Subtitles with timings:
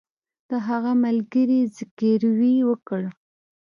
[0.49, 3.03] د هغه ملګري زګیروی وکړ